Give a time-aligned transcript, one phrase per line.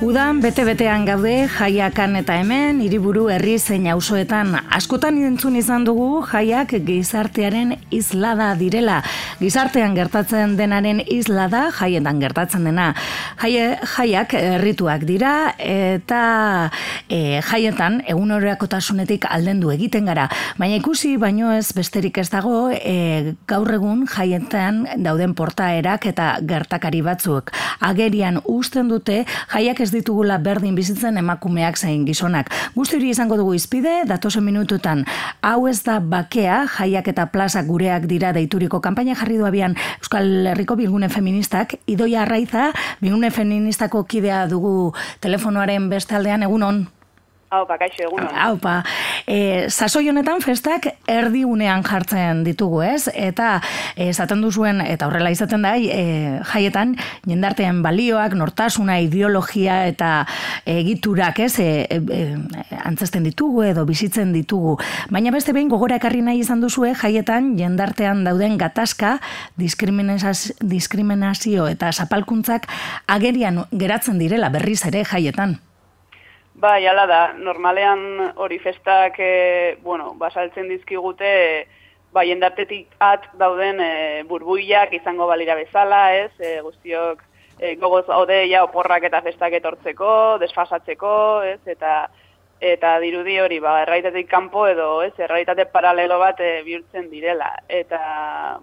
[0.00, 6.72] Udan bete-betean gaude jaiakan eta hemen hiriburu herri zein auzoetan askotan entzun izan dugu jaiak
[6.86, 9.02] gizartearen islada direla.
[9.40, 12.90] Gizartean gertatzen denaren islada jaietan gertatzen dena.
[13.40, 16.68] Jaie, jaiak errituak dira eta
[17.08, 18.34] e, jaietan egun
[18.68, 20.28] tasunetik aldendu egiten gara.
[20.58, 27.00] Baina ikusi baino ez besterik ez dago e, gaur egun jaietan dauden portaerak eta gertakari
[27.00, 27.50] batzuk.
[27.80, 32.52] Agerian usten dute jaiak ez ditugula berdin bizitzen emakumeak zein gizonak.
[32.74, 35.06] Guzti hori izango dugu izpide, datosen minututan,
[35.40, 40.76] hau ez da bakea, jaiak eta plaza gureak dira deituriko kanpaina jarri duabian Euskal Herriko
[40.76, 46.86] Bilgune Feministak, idoia arraiza, Bilgune Feministako kidea dugu telefonoaren beste aldean, egunon?
[47.50, 48.28] Haupa, kaixo, egun.
[48.30, 48.76] Haupa,
[49.26, 53.08] e, sasoi honetan festak erdigunean jartzen ditugu, ez?
[53.10, 53.56] Eta
[53.98, 56.04] esaten duzuen, eta horrela izaten da, e,
[56.46, 56.92] jaietan,
[57.26, 60.10] jendartean balioak, nortasuna, ideologia eta
[60.62, 61.56] egiturak, ez?
[61.58, 64.76] E, e, e, antzesten ditugu edo bizitzen ditugu.
[65.10, 69.16] Baina beste behin gogora ekarri nahi izan duzue, jaietan, jendartean dauden gatazka,
[69.58, 72.70] diskriminazio eta zapalkuntzak
[73.10, 75.58] agerian geratzen direla berriz ere jaietan.
[76.60, 81.30] Bai, ala da, normalean hori festak, e, bueno, basaltzen dizkigute,
[82.12, 83.92] bai, endartetik at dauden e,
[84.28, 87.22] burbuiak izango balira bezala, ez, e, guztiok
[87.56, 90.12] e, gogoz haude ja oporrak eta festak etortzeko,
[90.44, 91.14] desfasatzeko,
[91.48, 91.94] ez, eta
[92.60, 97.54] eta dirudi hori, ba, erraitetik kanpo edo, ez, erraitate paralelo bat e, bihurtzen direla.
[97.72, 98.00] Eta,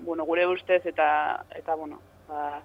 [0.06, 1.08] bueno, gure ustez, eta,
[1.58, 1.98] eta bueno,
[2.30, 2.60] ba,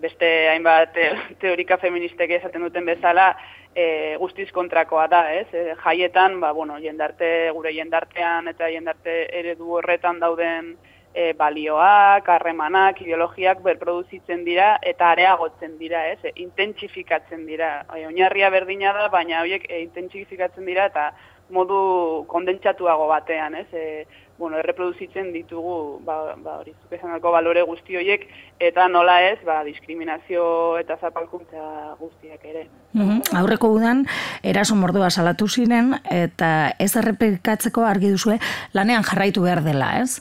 [0.00, 0.96] beste hainbat
[1.40, 3.34] teorika feministek esaten duten bezala,
[3.74, 5.46] e, guztiz kontrakoa da, ez?
[5.52, 10.74] E, jaietan, ba, bueno, jendarte, gure jendartean eta jendarte eredu horretan dauden
[11.14, 16.18] e, balioak, harremanak, ideologiak berproduzitzen dira eta areagotzen dira, ez?
[16.24, 17.76] E, intentsifikatzen dira.
[17.94, 21.10] E, oinarria berdina da, baina horiek e, intentsifikatzen dira eta
[21.54, 23.68] modu kondentsatuago batean, ez?
[23.72, 24.04] E,
[24.38, 28.26] bueno, erreproduzitzen ditugu, ba, ba hori, zuke balore guzti horiek,
[28.58, 32.66] eta nola ez, ba, diskriminazio eta zapalkuntza guztiak ere.
[32.92, 34.04] Mm Aurreko udan,
[34.42, 38.38] eraso mordua salatu ziren, eta ez errepikatzeko argi duzue,
[38.72, 40.20] lanean jarraitu behar dela, ez?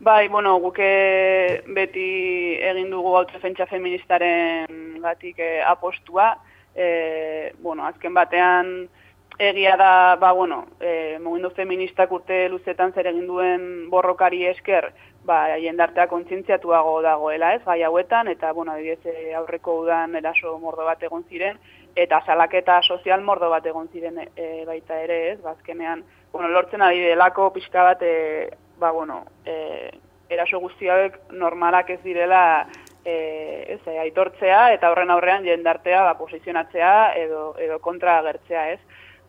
[0.00, 2.08] Bai, bueno, guke beti
[2.60, 6.34] egin dugu autofentsa feministaren gatik eh, apostua,
[6.74, 8.88] eh, bueno, azken batean,
[9.38, 14.92] egia da, ba, bueno, e, mugimendu feministak urte luzetan zer egin duen borrokari esker,
[15.28, 20.86] ba, jendartea kontzientziatuago dagoela, ez, gai hauetan, eta, bueno, adibidez, e, aurreko udan eraso mordo
[20.88, 21.60] bat egon ziren,
[21.96, 26.82] eta salaketa sozial mordo bat egon ziren e, baita ere, ez, bazkenean, ba, bueno, lortzen
[26.82, 29.90] ari delako pixka bat, e, ba, bueno, e,
[30.32, 32.66] eraso guztiak normalak ez direla,
[33.04, 33.16] e,
[33.76, 38.80] ez, e, aitortzea, eta horren aurrean jendartea, ba, posizionatzea, edo, edo kontra agertzea, ez,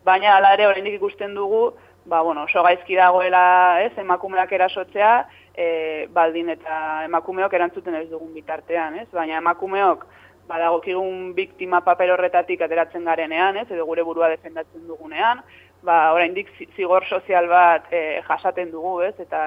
[0.08, 1.74] baina hala ere oraindik ikusten dugu,
[2.08, 5.12] ba bueno, oso gaizki dagoela, ez, emakumeak erasotzea,
[5.52, 5.66] e,
[6.14, 9.08] baldin eta emakumeok erantzuten ez dugun bitartean, ez?
[9.12, 10.06] Baina emakumeok
[10.48, 15.42] badagokigun biktima paper horretatik ateratzen garenean, ez, edo gure burua defendatzen dugunean,
[15.84, 19.14] ba oraindik zigor sozial bat e, jasaten dugu, ez?
[19.20, 19.42] Eta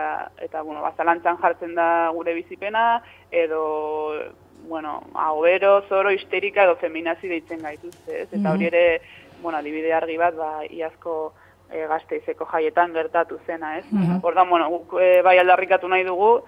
[0.45, 3.01] eta bueno, bazalantzan jartzen da gure bizipena
[3.31, 3.65] edo
[4.69, 8.29] bueno, ahobero, zoro, histerika edo feminazi deitzen gaituzte, ez?
[8.29, 8.53] Eta mhm.
[8.53, 8.85] hori ere
[9.41, 11.33] bueno, adibide argi bat, ba, iazko
[11.71, 13.85] e, gazteizeko jaietan gertatu zena, ez?
[13.91, 14.49] Mm -hmm.
[14.49, 16.43] bueno, guk e, bai aldarrikatu nahi dugu,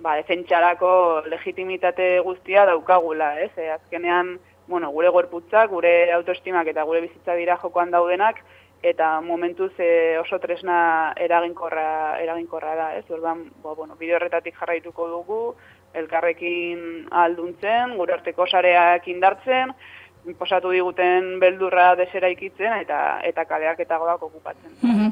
[0.00, 3.50] ba, efentxarako legitimitate guztia daukagula, ez?
[3.56, 8.42] E, azkenean, bueno, gure gorputzak, gure autoestimak eta gure bizitza dira jokoan daudenak,
[8.82, 13.10] eta momentuz e, oso tresna eraginkorra, eraginkorra da, ez?
[13.10, 15.54] Ordan, ba, bueno, bideo horretatik jarraituko dugu,
[15.94, 19.72] elkarrekin alduntzen, gure arteko sareak indartzen,
[20.34, 24.70] posatu diguten beldurra desera ikitzen eta eta kaleak eta godak okupatzen.
[24.82, 25.06] Mm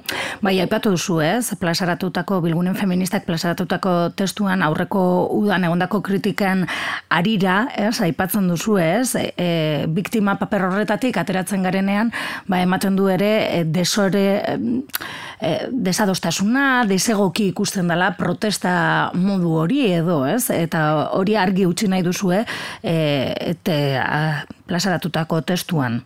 [0.44, 6.66] Bai, aipatu duzu ez, plazaratutako bilgunen feministak plazaratutako testuan aurreko udan egondako kritikan
[7.08, 9.48] arira, ez, aipatzen duzu ez, e, e,
[9.88, 12.12] biktima paper horretatik ateratzen garenean,
[12.50, 14.58] ba, ematen du ere e, desore, e,
[15.70, 22.32] desadostasuna, desegoki ikusten dela protesta modu hori edo, ez, eta hori argi utzi nahi duzu,
[22.34, 22.44] e,
[23.52, 23.76] eta
[24.68, 26.00] plazaratutako testuan?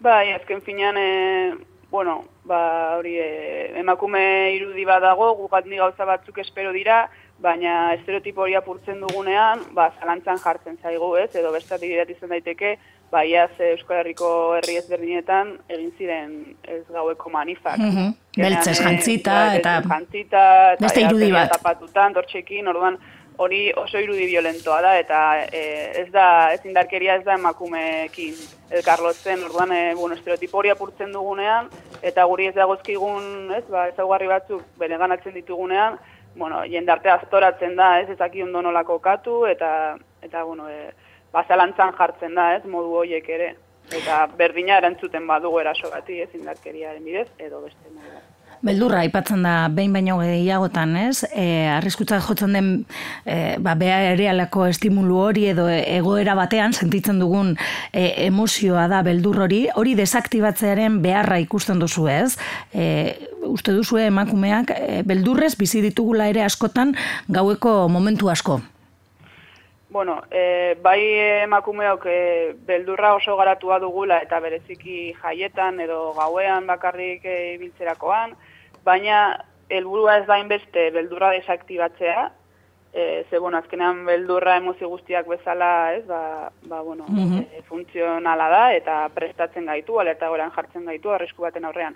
[0.00, 1.54] Bai, azken finean, e,
[1.90, 4.22] bueno, ba, hori, e, emakume
[4.56, 7.08] irudi badago, gugat ni gauza batzuk espero dira,
[7.40, 12.78] baina estereotipo hori apurtzen dugunean, ba, zalantzan jartzen zaigu, ez, edo beste izan daiteke,
[13.10, 17.78] ba, iaz Euskal Herriko herri ezberdinetan egin ziren ez gaueko manifak.
[17.78, 18.14] Mm -hmm.
[18.36, 19.82] Beltzez jantzita, bai, eta...
[19.88, 20.42] Jantzita,
[20.80, 21.50] beste irudi bat.
[21.50, 22.98] Tapatutan, dortxekin, orduan,
[23.40, 25.18] hori oso irudi violentoa da, eta
[25.52, 25.62] e,
[26.02, 28.34] ez da, ez indarkeria ez da emakumeekin
[28.70, 31.70] elkarlotzen, orduan, e, bueno, estereotipo hori apurtzen dugunean,
[32.02, 35.98] eta guri ez dagozkigun, ez, ba, ezaugarri batzuk bere ganatzen ditugunean,
[36.36, 40.92] bueno, jendarte aztoratzen da, ez, ezaki ondo nolako katu, eta, eta bueno, e,
[41.32, 43.54] bazalantzan jartzen da, ez, modu horiek ere.
[43.90, 48.20] Eta berdina erantzuten badugu eraso bati, ez indarkeriaren bidez, edo beste modu.
[48.60, 51.24] Beldurra aipatzen da behin baino gehiagotan, ez?
[51.32, 51.44] E,
[51.78, 52.66] arriskutza jotzen den
[53.24, 54.12] e, ba, beha
[54.68, 57.56] estimulu hori edo egoera batean sentitzen dugun
[57.92, 62.36] e, emozioa da beldur hori, hori desaktibatzearen beharra ikusten duzu, ez?
[62.74, 63.16] E,
[63.48, 66.94] uste duzu emakumeak e, beldurrez bizi ditugula ere askotan
[67.28, 68.60] gaueko momentu asko.
[69.90, 71.00] Bueno, e, bai
[71.42, 78.36] emakumeok e, beldurra oso garatua dugula eta bereziki jaietan edo gauean bakarrik e, ibiltzerakoan,
[78.86, 79.22] baina
[79.68, 82.28] helburua ez da inbeste beldurra desaktibatzea,
[82.92, 87.38] e, ze bueno, azkenean beldurra emozio guztiak bezala, ez, ba, ba bueno, mm
[87.70, 91.94] funtzionala da eta prestatzen gaitu, alerta goran jartzen gaitu arrisku baten aurrean.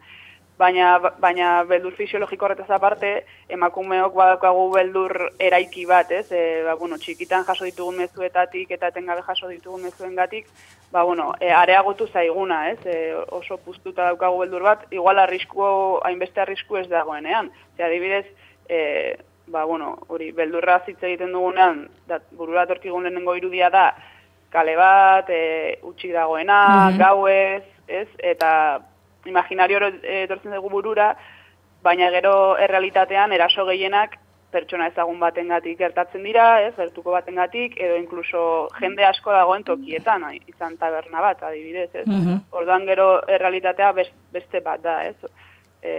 [0.55, 3.09] Baina, baina beldur fisiologiko horretaz aparte,
[3.51, 6.29] emakumeok badaukagu beldur eraiki bat, ez?
[6.31, 10.47] E, ba, bueno, txikitan jaso ditugun mezuetatik eta etengabe jaso ditugun mezuengatik,
[10.93, 12.79] ba, bueno, e, areagotu zaiguna, ez?
[12.87, 12.95] E,
[13.35, 15.67] oso puztuta daukagu beldur bat, igual arrisku,
[16.06, 17.50] hainbeste arrisku ez dagoenean.
[17.75, 18.27] Zer, adibidez,
[18.71, 18.81] e,
[19.50, 23.89] ba, bueno, hori, beldurra zitze egiten dugunean, da, burura torkigun lehenengo irudia da,
[24.55, 28.09] kale bat, e, utxik dagoena, mm gauez, ez?
[28.23, 28.50] Eta
[29.26, 31.15] imaginario etortzen dugu burura,
[31.82, 34.19] baina gero errealitatean eraso gehienak
[34.55, 38.43] pertsona ezagun batengatik gertatzen dira, ez, gertuko batengatik edo inkluso
[38.79, 42.06] jende asko dagoen tokietan, izan taberna bat, adibidez, ez.
[42.06, 45.32] Mm Orduan gero errealitatea beste bat da, ez.
[45.85, 45.94] E,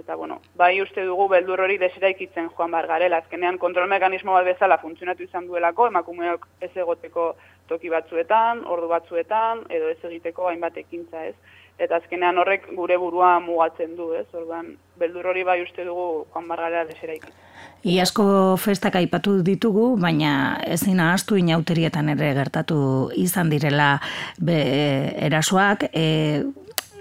[0.00, 4.46] eta bueno, bai uste dugu beldur hori deseraikitzen joan bar garela, azkenean kontrol mekanismo bat
[4.46, 7.26] bezala funtzionatu izan duelako, emakumeok ez egoteko
[7.70, 11.36] toki batzuetan, ordu batzuetan, edo ez egiteko hainbat ekintza, ez
[11.80, 14.26] eta azkenean horrek gure burua mugatzen du, ez?
[14.36, 17.24] Orduan, beldur hori bai uste dugu Juan Bargara deseraik.
[17.88, 18.24] Iazko
[18.60, 20.32] festak aipatu ditugu, baina
[20.68, 22.80] ezin ahaztu inauterietan ere gertatu
[23.16, 23.94] izan direla
[24.36, 24.58] be,
[25.28, 26.04] erasoak, e,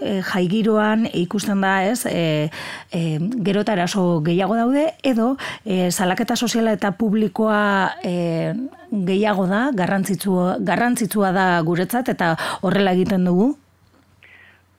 [0.02, 2.50] e, jaigiroan ikusten da ez, e,
[2.92, 5.36] e, gero eta eraso gehiago daude, edo
[5.66, 8.54] e, salaketa soziala eta publikoa e,
[8.92, 13.54] gehiago da, garrantzitsua, garrantzitsua da guretzat, eta horrela egiten dugu?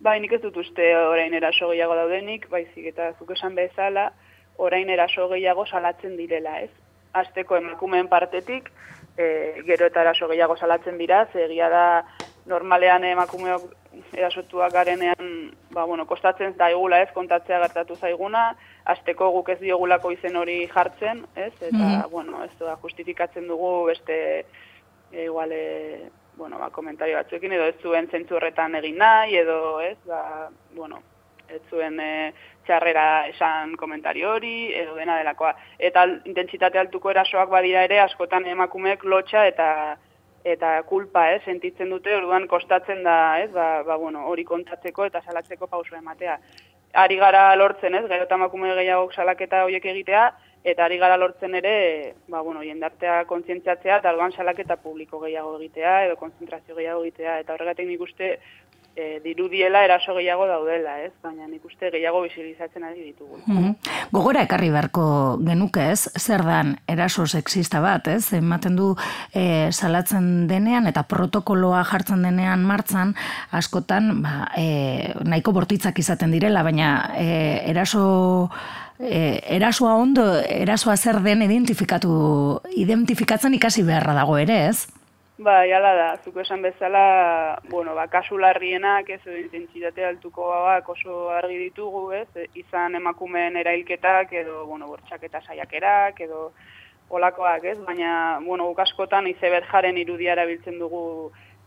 [0.01, 4.11] Bai, nik ez dut uste orain eraso gehiago daudenik, baizik eta zuk esan bezala,
[4.57, 6.71] orain eraso gehiago salatzen direla, ez?
[7.13, 8.71] Azteko emakumeen partetik,
[9.19, 11.85] e, gero eta eraso gehiago salatzen dira, egia da
[12.47, 13.69] normalean emakumeok
[14.15, 18.51] erasotuak garenean, ba, bueno, kostatzen da egula ez, kontatzea gertatu zaiguna,
[18.91, 21.53] azteko guk ez diogulako izen hori jartzen, ez?
[21.61, 24.17] Eta, mm bueno, ez da, justifikatzen dugu beste,
[25.13, 29.81] e, igual, e, bueno, ba, komentario batzuekin, edo ez zuen zentzu horretan egin nahi, edo
[29.85, 31.03] ez, ba, bueno,
[31.51, 32.33] ez zuen e,
[32.67, 35.55] txarrera esan komentario hori, edo dena delakoa.
[35.79, 39.71] Eta intentsitate altuko erasoak badira ere, askotan emakumeek lotxa eta
[40.45, 45.23] eta kulpa, eh, sentitzen dute, orduan kostatzen da, ez, ba, ba, bueno, hori kontatzeko eta
[45.27, 46.39] salatzeko pauso ematea.
[47.01, 50.25] Ari gara lortzen, ez, gero eta emakume gehiago salaketa horiek egitea,
[50.65, 56.05] eta ari gara lortzen ere, ba, bueno, jendartea kontzientziatzea, eta algoan salaketa publiko gehiago egitea,
[56.09, 58.39] edo konzentrazio gehiago egitea, eta horregatik nik uste
[58.97, 61.13] e, dirudiela eraso gehiago daudela, ez?
[61.23, 63.41] Baina nik uste gehiago bisilizatzen ari ditugu.
[63.47, 63.75] Mm
[64.11, 65.05] Gogora ekarri beharko
[65.47, 68.33] genuke ez, zer dan eraso sexista bat, ez?
[68.35, 68.89] Ematen du
[69.33, 73.15] e, salatzen denean eta protokoloa jartzen denean martzan,
[73.55, 77.31] askotan, ba, e, nahiko bortitzak izaten direla, baina e,
[77.71, 78.51] eraso
[78.99, 84.89] e, erasoa ondo, erasoa zer den identifikatu, identifikatzen ikasi beharra dago ere, ez?
[85.41, 91.31] Ba, jala da, zuko esan bezala, bueno, ba, kasu larrienak, ez, intentsitate altuko bak oso
[91.33, 96.51] argi ditugu, ez, izan emakumeen erailketak, edo, bueno, bortxaketa saiakerak, edo
[97.09, 98.13] olakoak, ez, baina,
[98.45, 101.03] bueno, ukaskotan izeber jaren irudiara biltzen dugu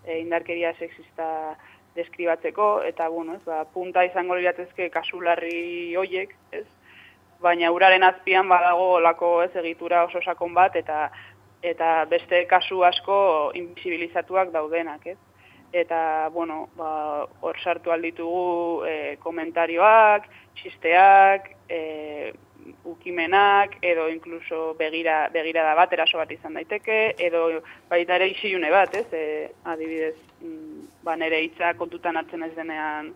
[0.06, 1.58] e, indarkeria sexista
[1.98, 6.68] deskribatzeko, eta, bueno, ez, ba, punta izango liratezke kasu larri hoiek, ez,
[7.44, 11.10] baina uraren azpian badago olako ez egitura oso sakon bat eta
[11.64, 13.18] eta beste kasu asko
[13.56, 15.18] invisibilizatuak daudenak, ez?
[15.74, 20.28] Eta, bueno, ba, hor sartu alditugu e, komentarioak,
[20.60, 21.80] txisteak, e,
[22.88, 27.48] ukimenak, edo inkluso begira, begira da bat, eraso bat izan daiteke, edo
[27.90, 29.08] baita ere isilune bat, ez?
[29.18, 33.14] E, adibidez, mm, ba, nere hitza kontutan hartzen ez denean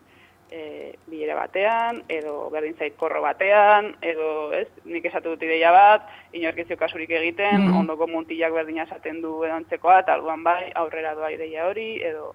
[0.51, 6.07] e, bilera batean, edo berdin zait korro batean, edo ez, nik esatu dut ideia bat,
[6.33, 7.79] inorkezio kasurik egiten, mm -hmm.
[7.79, 12.33] ondoko muntilak berdina esaten du edontzekoa, eta alduan bai, aurrera doa ideia hori, edo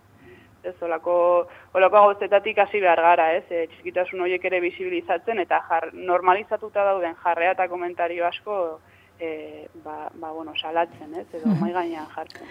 [0.62, 5.88] ez olako, olako goztetatik hasi behar gara, ez, e, txikitasun horiek ere bizibilizatzen, eta jar,
[5.92, 8.80] normalizatuta dauden jarrea eta komentario asko,
[9.18, 12.46] e, ba, ba, bueno, salatzen, ez, edo mai gainean jartzen.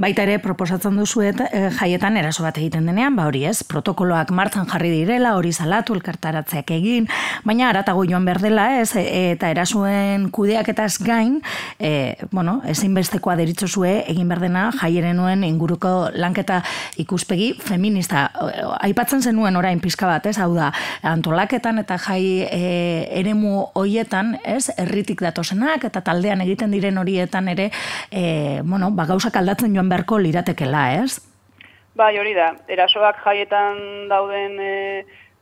[0.00, 4.30] Baita ere, proposatzen duzu eta e, jaietan eraso bat egiten denean, ba hori ez, protokoloak
[4.34, 7.08] martzan jarri direla, hori salatu, elkartaratzeak egin,
[7.44, 11.40] baina aratago joan berdela, ez, e, eta erasuen kudeak eta gain,
[11.78, 16.62] e, bueno, ezinbestekoa deritzo zue, egin berdena jaieren nuen inguruko lanketa
[17.02, 18.28] ikuspegi feminista.
[18.80, 22.62] Aipatzen zenuen orain pizka bat, ez, hau da, antolaketan eta jai e,
[23.22, 27.70] eremu hoietan, ez, erritik datosenak, eta taldean egiten diren horietan ere,
[28.10, 31.18] e, bueno, ba, gauzak aldatzen joan beharko liratekela, ez?
[31.96, 34.72] Bai, hori da, erasoak jaietan dauden, e,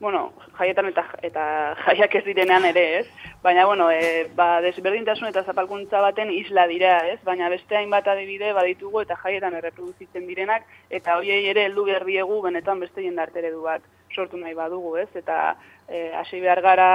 [0.00, 1.42] bueno, jaietan eta, eta
[1.84, 3.06] jaiak ez direnean ere, ez?
[3.44, 7.20] Baina, bueno, e, ba, desberdintasun eta zapalkuntza baten isla dira, ez?
[7.26, 12.82] Baina beste hainbat adibide baditugu eta jaietan erreproduzitzen direnak, eta horiei ere heldu berdiegu benetan
[12.82, 15.08] beste jendartere du bat sortu nahi badugu, ez?
[15.14, 15.54] Eta
[15.86, 16.90] e, hasi behar gara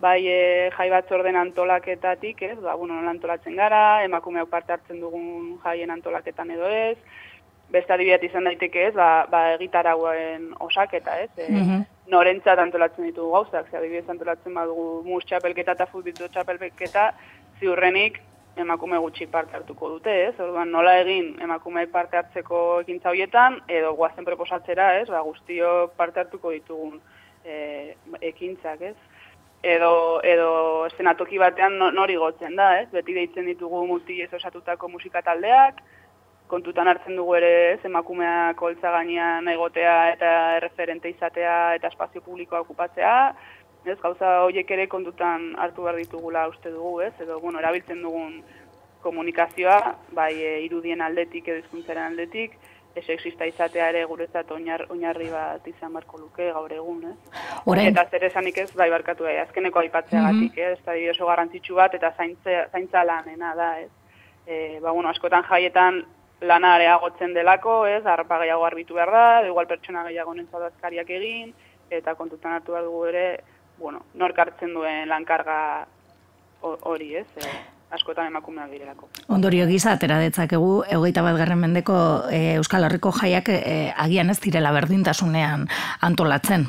[0.00, 5.90] bai e, jai batzorden antolaketatik, ez, ba, bueno, antolatzen gara, emakumeak parte hartzen dugun jaien
[5.90, 6.96] antolaketan edo ez,
[7.70, 13.30] beste adibidez izan daiteke ez, ba, ba egitaragoen osaketa ez, e, mm norentzat antolatzen ditugu
[13.30, 17.04] gauzak, ze adibidez antolatzen badugu mus txapelketa eta futbitu txapelketa,
[17.60, 18.18] ziurrenik
[18.58, 20.34] emakume gutxi parte hartuko dute, ez?
[20.42, 25.06] Orduan nola egin emakume parte hartzeko ekintza horietan edo goazen proposatzera, ez?
[25.12, 26.98] Ba, guztiok parte hartuko ditugun
[27.44, 27.94] e,
[28.32, 28.96] ekintzak, ez?
[29.62, 30.50] Edo, edo
[30.86, 32.88] eszenatoki batean nori gotzen da, ez?
[32.92, 35.82] Beti deitzen ditugu multi ez osatutako musika taldeak,
[36.50, 42.64] kontutan hartzen dugu ere ez, emakumeak holtza gainean egotea eta erreferente izatea eta espazio publikoa
[42.64, 43.14] okupatzea,
[43.84, 43.98] ez?
[44.00, 47.14] Gauza horiek ere kontutan hartu behar ditugula uste dugu, ez?
[47.20, 48.40] Edo, bueno, erabiltzen dugun
[49.04, 52.56] komunikazioa, bai e, irudien aldetik edo izkuntzaren aldetik,
[52.98, 57.40] sexista izatea ere guretzat oinar, oinarri bat izan barko luke gaur egun, eh?
[57.70, 57.92] Orain...
[57.92, 60.58] Eta zer esanik ez, bai barkatu bai, azkeneko aipatzea mm -hmm.
[60.72, 63.90] ez da oso garrantzitsu bat, eta zaintza, zaintza lanena da, ez?
[64.46, 66.04] E, ba, bueno, askotan jaietan
[66.40, 68.04] lana areagotzen delako, ez?
[68.06, 71.54] Arpa gehiago arbitu behar da, igual pertsona gehiago nentzat azkariak egin,
[71.90, 73.40] eta kontutan hartu behar dugu ere,
[73.78, 75.86] bueno, nork hartzen duen lankarga
[76.62, 77.26] hori, ez?
[77.36, 79.08] E, askotan emakumeak direlako.
[79.28, 84.72] Ondorio gisa, atera egoita bat garren mendeko e, Euskal Herriko jaiak e, agian ez direla
[84.72, 85.68] berdintasunean
[86.00, 86.68] antolatzen.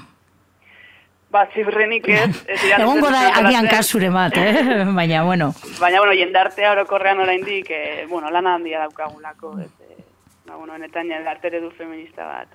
[1.31, 2.43] Ba, zibrrenik ez.
[2.81, 4.65] Egon goda agian kasure bat, eh?
[4.99, 5.53] baina, bueno.
[5.79, 10.03] Baina, bueno, jendartea orokorrean oraindik, eh, bueno, lana handia daukagulako, ez, eh,
[10.45, 12.51] ba, bueno, netan jendartere du feminista bat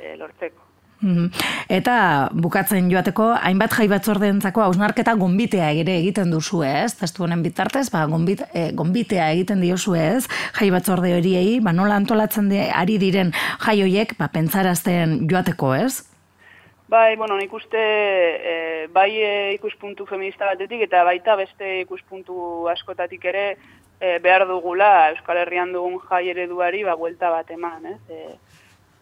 [0.00, 0.65] eh, lortzeko.
[1.00, 1.28] Mhm.
[1.68, 7.90] Eta bukatzen joateko, hainbat jai batzordeentzako hausnarketa gombitea ere egiten duzu ez, testu honen bitartez,
[7.92, 10.24] ba, gombit, e, gombitea egiten diozu ez,
[10.56, 13.34] jai batzorde horiei, ba, nola antolatzen di, ari diren
[13.66, 16.06] jai horiek, ba, pentsarazten joateko ez?
[16.88, 23.24] Bai, bueno, nik uste, e, bai e, ikuspuntu feminista batetik, eta baita beste ikuspuntu askotatik
[23.26, 23.46] ere,
[24.00, 28.00] e, behar dugula Euskal Herrian dugun jai ereduari, ba, buelta bat eman, ez?
[28.08, 28.38] E,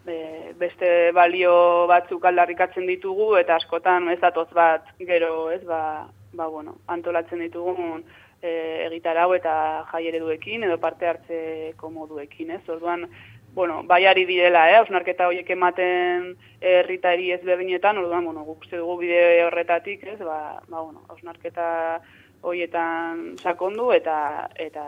[0.07, 6.49] e, beste balio batzuk aldarrikatzen ditugu eta askotan ez datoz bat gero, ez, ba, ba
[6.49, 8.05] bueno, antolatzen ditugun
[8.43, 8.51] e,
[8.87, 9.55] egitarau eta
[9.93, 12.63] jai ereduekin edo parte hartzeko moduekin, ez?
[12.69, 13.07] Orduan,
[13.55, 20.03] bueno, baiari direla, eh, ausnarketa horiek ematen herritari ezberdinetan, orduan, bueno, guk dugu bide horretatik,
[20.15, 20.19] ez?
[20.19, 22.03] Ba, ba bueno, ausnarketa
[22.45, 24.85] hoietan sakondu eta eta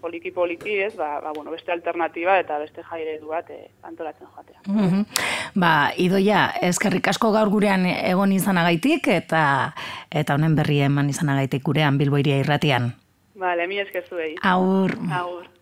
[0.00, 0.94] poliki poliki, ez?
[0.96, 4.60] Ba, ba, bueno, beste alternativa eta beste jaire du bat eh, antolatzen joatea.
[4.66, 5.06] Mm -hmm.
[5.60, 9.72] Ba, idoia, eskerrik asko gaur gurean egon izanagaitik eta
[10.10, 12.94] eta honen berri eman izanagaitik gurean Bilboiria irratian.
[13.34, 14.92] Vale, mi eskerzu Aur.
[15.12, 15.53] Aur.